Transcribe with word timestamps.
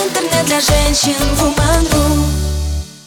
Интернет 0.00 0.46
для 0.46 0.60
женщин 0.60 1.12
Woman.ru 1.36 2.24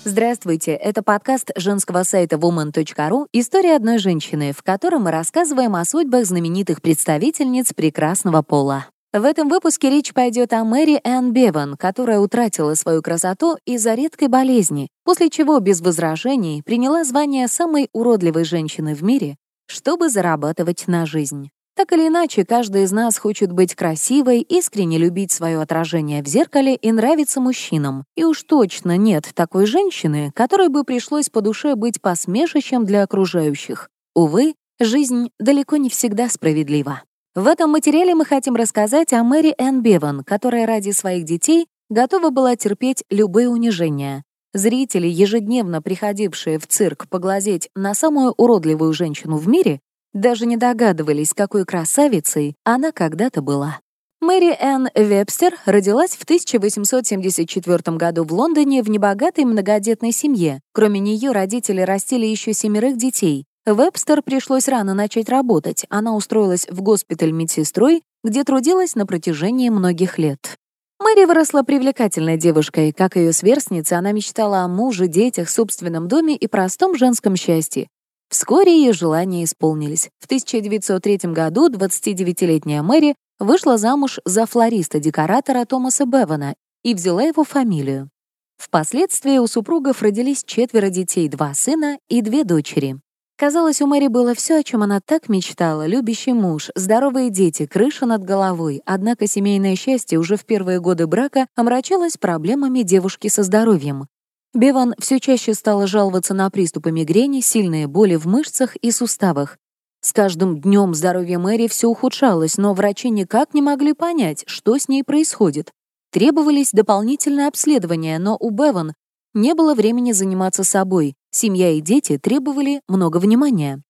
Здравствуйте, 0.06 0.74
это 0.74 1.02
подкаст 1.02 1.50
женского 1.56 2.04
сайта 2.04 2.36
woman.ru 2.36 3.26
«История 3.34 3.76
одной 3.78 3.98
женщины», 3.98 4.54
в 4.56 4.62
котором 4.62 5.06
мы 5.06 5.12
рассказываем 5.12 5.76
о 5.76 5.86
судьбах 5.86 6.26
знаменитых 6.26 6.84
представительниц 6.84 7.74
прекрасного 7.74 8.44
пола. 8.44 8.86
В 9.12 9.24
этом 9.24 9.50
выпуске 9.50 9.90
речь 9.90 10.14
пойдет 10.14 10.54
о 10.54 10.64
Мэри 10.64 11.02
Энн 11.04 11.34
Беван, 11.34 11.78
которая 11.78 12.20
утратила 12.20 12.76
свою 12.76 13.02
красоту 13.02 13.58
из-за 13.66 13.96
редкой 13.96 14.28
болезни, 14.28 14.90
после 15.04 15.32
чего 15.32 15.60
без 15.60 15.82
возражений 15.82 16.62
приняла 16.62 17.04
звание 17.06 17.48
самой 17.48 17.90
уродливой 17.92 18.44
женщины 18.44 18.94
в 18.94 19.02
мире, 19.04 19.38
чтобы 19.66 20.10
зарабатывать 20.10 20.84
на 20.86 21.08
жизнь. 21.08 21.50
Так 21.76 21.92
или 21.92 22.08
иначе, 22.08 22.46
каждый 22.46 22.84
из 22.84 22.92
нас 22.92 23.18
хочет 23.18 23.52
быть 23.52 23.74
красивой, 23.74 24.42
искренне 24.42 25.00
любить 25.00 25.32
свое 25.32 25.60
отражение 25.60 26.22
в 26.22 26.28
зеркале 26.28 26.76
и 26.76 26.92
нравиться 26.92 27.42
мужчинам. 27.42 28.06
И 28.16 28.24
уж 28.24 28.44
точно 28.44 28.96
нет 28.96 29.32
такой 29.34 29.66
женщины, 29.66 30.32
которой 30.36 30.70
бы 30.70 30.84
пришлось 30.84 31.30
по 31.30 31.42
душе 31.42 31.76
быть 31.76 32.00
посмешищем 32.00 32.86
для 32.86 33.02
окружающих. 33.02 33.90
Увы, 34.14 34.54
жизнь 34.80 35.30
далеко 35.40 35.78
не 35.78 35.90
всегда 35.90 36.30
справедлива. 36.30 37.02
В 37.34 37.48
этом 37.48 37.72
материале 37.72 38.14
мы 38.14 38.26
хотим 38.26 38.56
рассказать 38.56 39.12
о 39.12 39.24
Мэри 39.24 39.56
Энн 39.58 39.82
Беван, 39.82 40.24
которая 40.24 40.68
ради 40.68 40.92
своих 40.92 41.26
детей 41.26 41.66
готова 41.90 42.30
была 42.30 42.56
терпеть 42.56 43.04
любые 43.10 43.50
унижения. 43.50 44.24
Зрители, 44.54 45.08
ежедневно 45.08 45.82
приходившие 45.82 46.60
в 46.60 46.68
цирк 46.68 47.08
поглазеть 47.10 47.70
на 47.74 47.96
самую 47.96 48.34
уродливую 48.38 48.94
женщину 48.94 49.38
в 49.38 49.48
мире, 49.48 49.80
даже 50.14 50.46
не 50.46 50.58
догадывались, 50.58 51.34
какой 51.34 51.66
красавицей 51.66 52.56
она 52.64 52.92
когда-то 52.92 53.42
была. 53.42 53.80
Мэри 54.22 54.56
Энн 54.58 54.88
Вебстер 54.96 55.56
родилась 55.66 56.12
в 56.12 56.24
1874 56.24 57.98
году 57.98 58.24
в 58.24 58.32
Лондоне 58.32 58.82
в 58.82 58.90
небогатой 58.90 59.44
многодетной 59.44 60.14
семье. 60.14 60.62
Кроме 60.72 61.02
нее 61.02 61.32
родители 61.32 61.82
растили 61.82 62.26
еще 62.26 62.54
семерых 62.54 62.98
детей. 62.98 63.46
Вебстер 63.66 64.22
пришлось 64.22 64.70
рано 64.70 64.94
начать 64.94 65.28
работать. 65.28 65.86
Она 65.90 66.16
устроилась 66.16 66.68
в 66.70 66.82
госпиталь 66.82 67.32
медсестрой, 67.32 68.04
где 68.24 68.46
трудилась 68.46 68.96
на 68.96 69.06
протяжении 69.06 69.70
многих 69.70 70.18
лет. 70.18 70.58
Мэри 71.00 71.26
выросла 71.26 71.64
привлекательной 71.64 72.38
девушкой. 72.38 72.94
Как 72.94 73.18
ее 73.18 73.34
сверстница, 73.34 73.98
она 73.98 74.14
мечтала 74.14 74.60
о 74.60 74.70
муже, 74.70 75.08
детях, 75.08 75.50
собственном 75.50 76.08
доме 76.08 76.38
и 76.38 76.48
простом 76.48 76.96
женском 76.96 77.36
счастье. 77.36 77.90
Вскоре 78.30 78.78
ее 78.78 78.94
желания 78.94 79.44
исполнились. 79.44 80.10
В 80.20 80.26
1903 80.26 81.32
году 81.32 81.70
29-летняя 81.70 82.82
Мэри 82.82 83.16
вышла 83.40 83.78
замуж 83.78 84.20
за 84.26 84.46
флориста-декоратора 84.46 85.66
Томаса 85.66 86.06
Бевана 86.06 86.56
и 86.84 86.94
взяла 86.94 87.24
его 87.24 87.44
фамилию. 87.44 88.10
Впоследствии 88.58 89.38
у 89.38 89.48
супругов 89.48 90.02
родились 90.02 90.44
четверо 90.46 90.90
детей, 90.90 91.28
два 91.28 91.54
сына 91.54 91.98
и 92.08 92.22
две 92.22 92.44
дочери. 92.44 92.98
Казалось, 93.36 93.82
у 93.82 93.88
Мэри 93.88 94.08
было 94.08 94.36
все, 94.36 94.60
о 94.60 94.64
чем 94.64 94.84
она 94.84 95.02
так 95.04 95.28
мечтала. 95.28 95.88
Любящий 95.88 96.34
муж, 96.34 96.70
здоровые 96.76 97.30
дети, 97.30 97.66
крыша 97.66 98.06
над 98.06 98.24
головой. 98.24 98.82
Однако 98.86 99.28
семейное 99.28 99.76
счастье 99.76 100.20
уже 100.20 100.38
в 100.38 100.46
первые 100.46 100.80
годы 100.80 101.08
брака 101.08 101.48
омрачалось 101.56 102.18
проблемами 102.18 102.84
девушки 102.84 103.28
со 103.28 103.44
здоровьем. 103.44 104.08
Беван 104.54 104.94
все 105.00 105.20
чаще 105.20 105.56
стала 105.56 105.88
жаловаться 105.88 106.36
на 106.36 106.50
приступы 106.52 106.92
мигрени, 106.92 107.42
сильные 107.42 107.88
боли 107.88 108.16
в 108.16 108.28
мышцах 108.28 108.76
и 108.76 108.92
суставах. 108.92 109.58
С 110.02 110.14
каждым 110.14 110.60
днем 110.62 110.94
здоровье 110.94 111.40
Мэри 111.40 111.68
все 111.68 111.88
ухудшалось, 111.88 112.58
но 112.58 112.74
врачи 112.74 113.10
никак 113.10 113.54
не 113.54 113.62
могли 113.62 113.94
понять, 113.94 114.44
что 114.46 114.78
с 114.78 114.88
ней 114.88 115.04
происходит. 115.04 115.72
Требовались 116.12 116.72
дополнительные 116.72 117.48
обследования, 117.48 118.20
но 118.20 118.38
у 118.40 118.52
Беван 118.52 118.94
не 119.34 119.56
было 119.56 119.74
времени 119.74 120.12
заниматься 120.12 120.64
собой. 120.64 121.16
Семья 121.32 121.72
и 121.72 121.82
дети 121.82 122.20
требовали 122.20 122.82
много 122.88 123.18
внимания. 123.18 123.82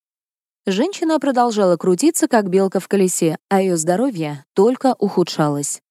Женщина 0.65 1.19
продолжала 1.19 1.75
крутиться, 1.75 2.29
как 2.29 2.47
белка 2.47 2.79
в 2.79 2.87
колесе, 2.87 3.37
а 3.49 3.61
ее 3.61 3.75
здоровье 3.75 4.45
только 4.53 4.95
ухудшалось. 4.97 5.81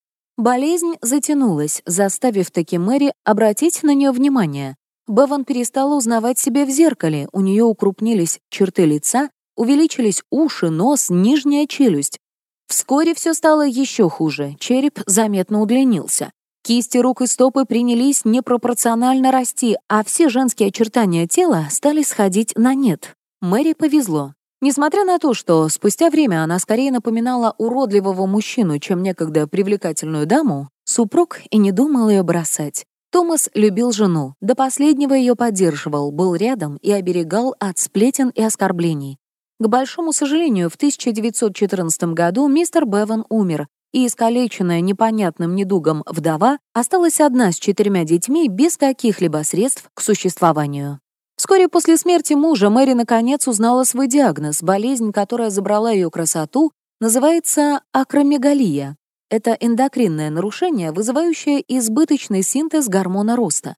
Болезнь 0.42 0.94
затянулась, 1.00 1.82
заставив 1.86 2.50
таки 2.50 2.76
Мэри 2.76 3.12
обратить 3.22 3.84
на 3.84 3.94
нее 3.94 4.10
внимание. 4.10 4.74
Беван 5.06 5.44
перестала 5.44 5.94
узнавать 5.94 6.36
себя 6.36 6.66
в 6.66 6.68
зеркале, 6.68 7.28
у 7.30 7.40
нее 7.42 7.62
укрупнились 7.62 8.40
черты 8.50 8.84
лица, 8.84 9.30
увеличились 9.56 10.24
уши, 10.30 10.68
нос, 10.68 11.10
нижняя 11.10 11.68
челюсть. 11.68 12.18
Вскоре 12.66 13.14
все 13.14 13.34
стало 13.34 13.64
еще 13.64 14.10
хуже, 14.10 14.56
череп 14.58 14.98
заметно 15.06 15.60
удлинился. 15.60 16.32
Кисти 16.64 16.98
рук 16.98 17.20
и 17.20 17.28
стопы 17.28 17.64
принялись 17.64 18.24
непропорционально 18.24 19.30
расти, 19.30 19.76
а 19.88 20.02
все 20.02 20.28
женские 20.28 20.70
очертания 20.70 21.28
тела 21.28 21.68
стали 21.70 22.02
сходить 22.02 22.52
на 22.56 22.74
нет. 22.74 23.14
Мэри 23.40 23.74
повезло. 23.74 24.34
Несмотря 24.64 25.04
на 25.04 25.18
то, 25.18 25.34
что 25.34 25.68
спустя 25.68 26.08
время 26.08 26.44
она 26.44 26.60
скорее 26.60 26.92
напоминала 26.92 27.52
уродливого 27.58 28.26
мужчину, 28.26 28.78
чем 28.78 29.02
некогда 29.02 29.48
привлекательную 29.48 30.24
даму, 30.24 30.68
супруг 30.84 31.40
и 31.50 31.58
не 31.58 31.72
думал 31.72 32.08
ее 32.08 32.22
бросать. 32.22 32.86
Томас 33.10 33.50
любил 33.54 33.90
жену, 33.90 34.34
до 34.40 34.54
последнего 34.54 35.14
ее 35.14 35.34
поддерживал, 35.34 36.12
был 36.12 36.36
рядом 36.36 36.76
и 36.76 36.92
оберегал 36.92 37.56
от 37.58 37.78
сплетен 37.78 38.28
и 38.28 38.40
оскорблений. 38.40 39.18
К 39.58 39.66
большому 39.66 40.12
сожалению, 40.12 40.70
в 40.70 40.76
1914 40.76 42.04
году 42.14 42.46
мистер 42.46 42.86
Беван 42.86 43.24
умер, 43.28 43.66
и 43.92 44.06
искалеченная 44.06 44.80
непонятным 44.80 45.56
недугом 45.56 46.04
вдова 46.06 46.58
осталась 46.72 47.20
одна 47.20 47.50
с 47.50 47.56
четырьмя 47.56 48.04
детьми 48.04 48.48
без 48.48 48.76
каких-либо 48.76 49.42
средств 49.42 49.90
к 49.92 50.00
существованию. 50.00 51.01
Вскоре 51.42 51.66
после 51.66 51.96
смерти 51.96 52.34
мужа 52.34 52.70
Мэри 52.70 52.92
наконец 52.92 53.48
узнала 53.48 53.82
свой 53.82 54.06
диагноз. 54.06 54.62
Болезнь, 54.62 55.10
которая 55.10 55.50
забрала 55.50 55.90
ее 55.90 56.08
красоту, 56.08 56.70
называется 57.00 57.80
акромегалия. 57.90 58.96
Это 59.28 59.56
эндокринное 59.58 60.30
нарушение, 60.30 60.92
вызывающее 60.92 61.60
избыточный 61.66 62.44
синтез 62.44 62.86
гормона 62.86 63.34
роста. 63.34 63.74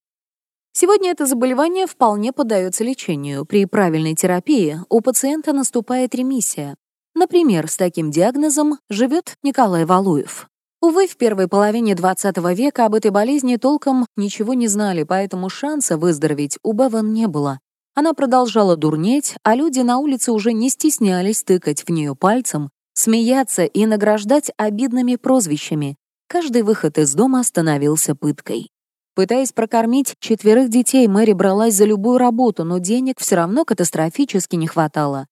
Сегодня 0.75 1.11
это 1.11 1.25
заболевание 1.25 1.87
вполне 1.87 2.35
поддается 2.35 2.85
лечению. 2.85 3.47
При 3.47 3.65
правильной 3.65 4.15
терапии 4.15 4.81
у 4.91 5.01
пациента 5.01 5.55
наступает 5.55 6.15
ремиссия. 6.15 6.77
Например, 7.15 7.67
с 7.67 7.79
таким 7.79 8.11
диагнозом 8.11 8.79
живет 8.91 9.39
Николай 9.43 9.87
Валуев. 9.87 10.51
Увы, 10.85 11.07
в 11.07 11.17
первой 11.17 11.49
половине 11.49 11.95
20 11.95 12.37
века 12.55 12.85
об 12.85 12.95
этой 12.95 13.11
болезни 13.11 13.57
толком 13.57 14.05
ничего 14.17 14.53
не 14.53 14.69
знали, 14.69 15.03
поэтому 15.05 15.49
шанса 15.49 15.97
выздороветь 15.97 16.59
у 16.63 16.75
Беван 16.75 17.15
не 17.15 17.27
было. 17.27 17.59
Она 17.95 18.13
продолжала 18.13 18.77
дурнеть, 18.77 19.35
а 19.45 19.55
люди 19.55 19.81
на 19.81 19.97
улице 19.97 20.31
уже 20.31 20.53
не 20.53 20.69
стеснялись 20.69 21.43
тыкать 21.43 21.85
в 21.85 21.89
нее 21.91 22.15
пальцем, 22.15 22.69
смеяться 22.93 23.65
и 23.65 23.87
награждать 23.87 24.51
обидными 24.59 25.17
прозвищами. 25.17 25.97
Каждый 26.29 26.61
выход 26.61 26.99
из 26.99 27.15
дома 27.15 27.43
становился 27.45 28.15
пыткой. 28.15 28.71
Пытаясь 29.15 29.53
прокормить 29.53 30.17
четверых 30.21 30.69
детей, 30.69 31.09
Мэри 31.09 31.33
бралась 31.33 31.77
за 31.77 31.87
любую 31.87 32.19
работу, 32.19 32.63
но 32.63 32.77
денег 32.77 33.21
все 33.21 33.37
равно 33.37 33.65
катастрофически 33.65 34.57
не 34.57 34.67
хватало. 34.67 35.29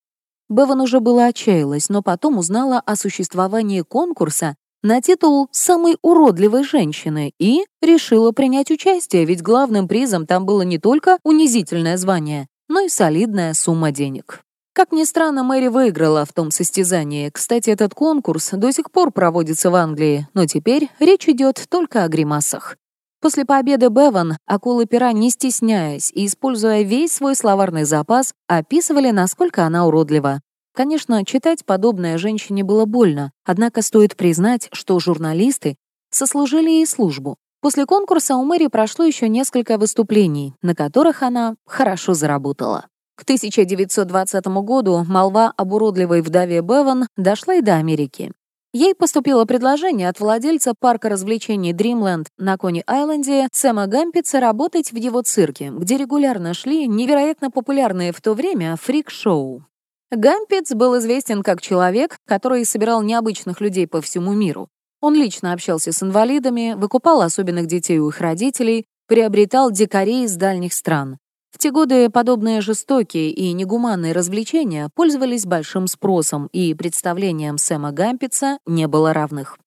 Беван 0.48 0.80
уже 0.80 1.00
было 1.00 1.26
отчаялась, 1.26 1.90
но 1.90 2.00
потом 2.00 2.38
узнала 2.38 2.80
о 2.80 2.96
существовании 2.96 3.82
конкурса 3.82 4.56
на 4.82 5.00
титул 5.00 5.48
самой 5.52 5.96
уродливой 6.02 6.64
женщины 6.64 7.32
и 7.38 7.64
решила 7.80 8.32
принять 8.32 8.70
участие, 8.70 9.24
ведь 9.24 9.42
главным 9.42 9.88
призом 9.88 10.26
там 10.26 10.44
было 10.44 10.62
не 10.62 10.78
только 10.78 11.18
унизительное 11.24 11.96
звание, 11.96 12.48
но 12.68 12.80
и 12.80 12.88
солидная 12.88 13.54
сумма 13.54 13.92
денег. 13.92 14.40
Как 14.74 14.90
ни 14.90 15.04
странно, 15.04 15.42
Мэри 15.44 15.68
выиграла 15.68 16.24
в 16.24 16.32
том 16.32 16.50
состязании. 16.50 17.28
Кстати, 17.28 17.68
этот 17.68 17.94
конкурс 17.94 18.50
до 18.52 18.72
сих 18.72 18.90
пор 18.90 19.12
проводится 19.12 19.70
в 19.70 19.74
Англии, 19.74 20.26
но 20.32 20.46
теперь 20.46 20.88
речь 20.98 21.28
идет 21.28 21.66
только 21.68 22.04
о 22.04 22.08
гримасах. 22.08 22.76
После 23.20 23.44
победы 23.44 23.88
Беван 23.88 24.36
акулы 24.46 24.86
пера, 24.86 25.12
не 25.12 25.30
стесняясь 25.30 26.10
и 26.12 26.26
используя 26.26 26.82
весь 26.82 27.12
свой 27.12 27.36
словарный 27.36 27.84
запас, 27.84 28.32
описывали, 28.48 29.10
насколько 29.10 29.64
она 29.64 29.86
уродлива. 29.86 30.40
Конечно, 30.74 31.24
читать 31.24 31.66
подобное 31.66 32.16
женщине 32.16 32.64
было 32.64 32.86
больно, 32.86 33.32
однако 33.44 33.82
стоит 33.82 34.16
признать, 34.16 34.68
что 34.72 34.98
журналисты 34.98 35.76
сослужили 36.10 36.70
ей 36.70 36.86
службу. 36.86 37.36
После 37.60 37.86
конкурса 37.86 38.36
у 38.36 38.44
Мэри 38.44 38.66
прошло 38.68 39.04
еще 39.04 39.28
несколько 39.28 39.78
выступлений, 39.78 40.54
на 40.62 40.74
которых 40.74 41.22
она 41.22 41.54
хорошо 41.66 42.14
заработала. 42.14 42.86
К 43.16 43.22
1920 43.22 44.46
году 44.64 45.04
молва 45.06 45.52
об 45.56 45.72
уродливой 45.72 46.22
вдове 46.22 46.60
Беван 46.60 47.06
дошла 47.16 47.54
и 47.54 47.60
до 47.60 47.76
Америки. 47.76 48.32
Ей 48.72 48.94
поступило 48.94 49.44
предложение 49.44 50.08
от 50.08 50.18
владельца 50.18 50.72
парка 50.76 51.10
развлечений 51.10 51.74
Dreamland 51.74 52.28
на 52.38 52.56
Кони-Айленде 52.56 53.48
Сэма 53.52 53.86
Гампица 53.86 54.40
работать 54.40 54.92
в 54.92 54.96
его 54.96 55.20
цирке, 55.20 55.70
где 55.70 55.98
регулярно 55.98 56.54
шли 56.54 56.88
невероятно 56.88 57.50
популярные 57.50 58.12
в 58.12 58.20
то 58.22 58.32
время 58.32 58.76
фрик-шоу. 58.76 59.66
Гампец 60.14 60.74
был 60.74 60.98
известен 60.98 61.42
как 61.42 61.62
человек, 61.62 62.18
который 62.26 62.66
собирал 62.66 63.02
необычных 63.02 63.62
людей 63.62 63.86
по 63.86 64.02
всему 64.02 64.34
миру. 64.34 64.68
Он 65.00 65.14
лично 65.14 65.54
общался 65.54 65.90
с 65.90 66.02
инвалидами, 66.02 66.74
выкупал 66.76 67.22
особенных 67.22 67.66
детей 67.66 67.98
у 67.98 68.10
их 68.10 68.20
родителей, 68.20 68.84
приобретал 69.08 69.70
дикарей 69.70 70.24
из 70.24 70.36
дальних 70.36 70.74
стран. 70.74 71.16
В 71.50 71.56
те 71.56 71.70
годы 71.70 72.10
подобные 72.10 72.60
жестокие 72.60 73.30
и 73.30 73.54
негуманные 73.54 74.12
развлечения 74.12 74.90
пользовались 74.94 75.46
большим 75.46 75.86
спросом, 75.86 76.46
и 76.52 76.74
представлениям 76.74 77.56
Сэма 77.56 77.92
Гампица 77.92 78.58
не 78.66 78.88
было 78.88 79.14
равных. 79.14 79.58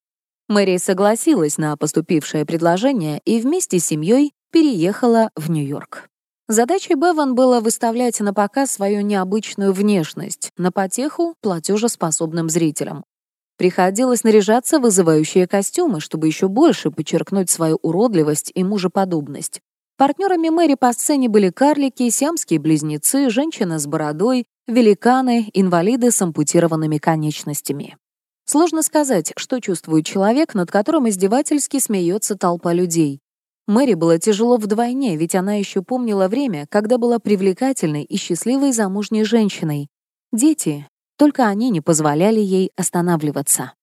Мэри 0.47 0.77
согласилась 0.77 1.57
на 1.57 1.75
поступившее 1.75 2.45
предложение 2.45 3.19
и 3.25 3.39
вместе 3.39 3.79
с 3.79 3.85
семьей 3.85 4.31
переехала 4.51 5.31
в 5.35 5.49
Нью-Йорк. 5.49 6.07
Задачей 6.47 6.93
Беван 6.93 7.33
было 7.33 7.59
выставлять 7.59 8.19
на 8.19 8.31
показ 8.31 8.69
свою 8.69 9.01
необычную 9.01 9.73
внешность, 9.73 10.51
на 10.57 10.71
потеху 10.71 11.33
платежеспособным 11.41 12.49
зрителям. 12.49 13.03
Приходилось 13.57 14.23
наряжаться 14.23 14.79
вызывающие 14.79 15.47
костюмы, 15.47 16.01
чтобы 16.01 16.27
еще 16.27 16.47
больше 16.47 16.91
подчеркнуть 16.91 17.49
свою 17.49 17.79
уродливость 17.81 18.51
и 18.53 18.63
мужеподобность. 18.63 19.59
Партнерами 19.97 20.49
Мэри 20.49 20.75
по 20.75 20.93
сцене 20.93 21.29
были 21.29 21.49
карлики, 21.49 22.07
сиамские 22.09 22.59
близнецы, 22.59 23.31
женщина 23.31 23.79
с 23.79 23.87
бородой, 23.87 24.45
великаны, 24.67 25.49
инвалиды 25.53 26.11
с 26.11 26.21
ампутированными 26.21 26.99
конечностями. 26.99 27.97
Сложно 28.45 28.83
сказать, 28.83 29.33
что 29.35 29.59
чувствует 29.59 30.05
человек, 30.05 30.53
над 30.53 30.69
которым 30.69 31.09
издевательски 31.09 31.79
смеется 31.79 32.35
толпа 32.37 32.71
людей. 32.71 33.21
Мэри 33.67 33.95
было 33.95 34.19
тяжело 34.19 34.57
вдвойне, 34.57 35.17
ведь 35.17 35.33
она 35.33 35.55
еще 35.55 35.81
помнила 35.81 36.27
время, 36.27 36.67
когда 36.69 36.97
была 36.97 37.17
привлекательной 37.19 38.03
и 38.03 38.17
счастливой 38.17 38.71
замужней 38.71 39.23
женщиной. 39.23 39.87
Дети, 40.31 40.87
только 41.17 41.47
они 41.47 41.69
не 41.71 41.81
позволяли 41.81 42.39
ей 42.39 42.71
останавливаться. 42.75 43.73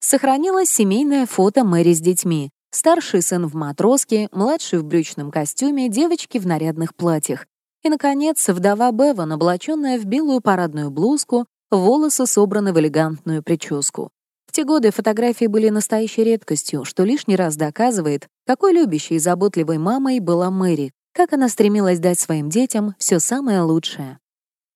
Сохранилось 0.00 0.68
семейное 0.68 1.26
фото 1.26 1.64
Мэри 1.64 1.94
с 1.94 2.00
детьми. 2.00 2.50
Старший 2.70 3.22
сын 3.22 3.46
в 3.46 3.54
матроске, 3.54 4.28
младший 4.32 4.80
в 4.80 4.84
брючном 4.84 5.30
костюме, 5.30 5.88
девочки 5.88 6.38
в 6.38 6.46
нарядных 6.46 6.94
платьях. 6.94 7.46
И, 7.82 7.88
наконец, 7.88 8.48
вдова 8.48 8.90
Беван, 8.92 9.32
облаченная 9.32 9.98
в 9.98 10.04
белую 10.04 10.40
парадную 10.40 10.90
блузку, 10.90 11.46
волосы 11.70 12.26
собраны 12.26 12.72
в 12.72 12.80
элегантную 12.80 13.42
прическу. 13.42 14.10
В 14.52 14.54
те 14.54 14.64
годы 14.64 14.90
фотографии 14.90 15.46
были 15.46 15.70
настоящей 15.70 16.24
редкостью, 16.24 16.84
что 16.84 17.04
лишний 17.04 17.36
раз 17.36 17.56
доказывает, 17.56 18.28
какой 18.46 18.74
любящей 18.74 19.14
и 19.14 19.18
заботливой 19.18 19.78
мамой 19.78 20.20
была 20.20 20.50
Мэри, 20.50 20.92
как 21.14 21.32
она 21.32 21.48
стремилась 21.48 22.00
дать 22.00 22.20
своим 22.20 22.50
детям 22.50 22.94
все 22.98 23.18
самое 23.18 23.62
лучшее. 23.62 24.18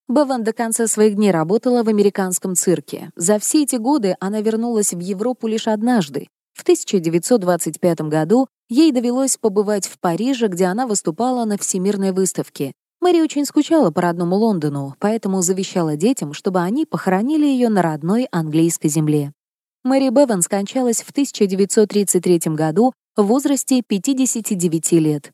Беван 0.08 0.44
до 0.44 0.54
конца 0.54 0.86
своих 0.86 1.16
дней 1.16 1.30
работала 1.30 1.82
в 1.82 1.88
американском 1.88 2.54
цирке. 2.54 3.10
За 3.16 3.38
все 3.38 3.64
эти 3.64 3.76
годы 3.76 4.16
она 4.18 4.40
вернулась 4.40 4.94
в 4.94 4.98
Европу 4.98 5.46
лишь 5.46 5.68
однажды. 5.68 6.28
В 6.54 6.62
1925 6.62 8.00
году 8.00 8.48
ей 8.70 8.92
довелось 8.92 9.36
побывать 9.36 9.86
в 9.86 9.98
Париже, 10.00 10.46
где 10.46 10.64
она 10.64 10.86
выступала 10.86 11.44
на 11.44 11.58
Всемирной 11.58 12.12
выставке. 12.12 12.72
Мэри 13.02 13.20
очень 13.20 13.44
скучала 13.44 13.90
по 13.90 14.00
родному 14.00 14.36
Лондону, 14.36 14.94
поэтому 15.00 15.42
завещала 15.42 15.96
детям, 15.96 16.32
чтобы 16.32 16.60
они 16.60 16.86
похоронили 16.86 17.44
ее 17.44 17.68
на 17.68 17.82
родной 17.82 18.26
английской 18.32 18.88
земле. 18.88 19.34
Мэри 19.86 20.08
Беван 20.08 20.42
скончалась 20.42 21.00
в 21.00 21.10
1933 21.10 22.40
году 22.56 22.92
в 23.16 23.22
возрасте 23.22 23.82
59 23.86 24.92
лет. 24.94 25.30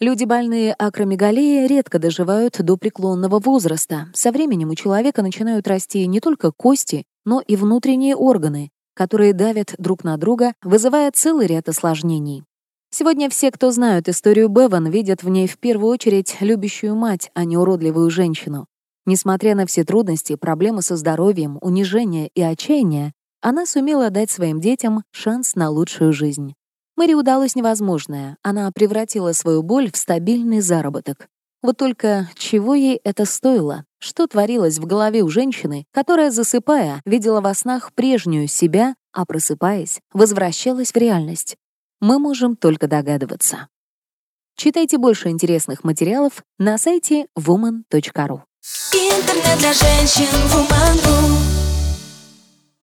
Люди, 0.00 0.24
больные 0.24 0.72
акромегалией, 0.72 1.66
редко 1.66 1.98
доживают 1.98 2.56
до 2.58 2.78
преклонного 2.78 3.38
возраста. 3.38 4.08
Со 4.14 4.32
временем 4.32 4.70
у 4.70 4.74
человека 4.76 5.20
начинают 5.20 5.68
расти 5.68 6.06
не 6.06 6.20
только 6.20 6.52
кости, 6.52 7.04
но 7.26 7.42
и 7.46 7.54
внутренние 7.54 8.16
органы, 8.16 8.70
которые 8.94 9.34
давят 9.34 9.74
друг 9.76 10.04
на 10.04 10.16
друга, 10.16 10.54
вызывая 10.62 11.10
целый 11.12 11.46
ряд 11.46 11.68
осложнений. 11.68 12.44
Сегодня 12.90 13.28
все, 13.28 13.50
кто 13.50 13.70
знают 13.72 14.08
историю 14.08 14.48
Беван, 14.48 14.88
видят 14.88 15.22
в 15.22 15.28
ней 15.28 15.46
в 15.46 15.58
первую 15.58 15.92
очередь 15.92 16.34
любящую 16.40 16.96
мать, 16.96 17.30
а 17.34 17.44
не 17.44 17.58
уродливую 17.58 18.08
женщину. 18.08 18.64
Несмотря 19.04 19.54
на 19.54 19.66
все 19.66 19.84
трудности, 19.84 20.36
проблемы 20.36 20.80
со 20.80 20.96
здоровьем, 20.96 21.58
унижение 21.60 22.30
и 22.34 22.40
отчаяние, 22.40 23.12
она 23.42 23.66
сумела 23.66 24.08
дать 24.10 24.30
своим 24.30 24.60
детям 24.60 25.02
шанс 25.10 25.56
на 25.56 25.68
лучшую 25.68 26.12
жизнь. 26.12 26.54
Мэри 26.96 27.14
удалось 27.14 27.56
невозможное. 27.56 28.38
Она 28.42 28.70
превратила 28.70 29.32
свою 29.32 29.62
боль 29.62 29.90
в 29.90 29.96
стабильный 29.96 30.60
заработок. 30.60 31.26
Вот 31.60 31.76
только 31.76 32.28
чего 32.36 32.74
ей 32.74 33.00
это 33.02 33.24
стоило? 33.24 33.84
Что 33.98 34.26
творилось 34.26 34.78
в 34.78 34.86
голове 34.86 35.22
у 35.22 35.28
женщины, 35.28 35.84
которая, 35.92 36.30
засыпая, 36.30 37.00
видела 37.04 37.40
во 37.40 37.54
снах 37.54 37.92
прежнюю 37.94 38.48
себя, 38.48 38.94
а 39.12 39.26
просыпаясь, 39.26 40.00
возвращалась 40.12 40.92
в 40.92 40.96
реальность? 40.96 41.56
Мы 42.00 42.18
можем 42.18 42.56
только 42.56 42.88
догадываться. 42.88 43.68
Читайте 44.56 44.98
больше 44.98 45.30
интересных 45.30 45.82
материалов 45.82 46.44
на 46.58 46.78
сайте 46.78 47.26
woman.ru. 47.38 48.42
Интернет 48.92 49.58
для 49.58 49.72
женщин 49.72 50.26
woman.ru 50.52 51.61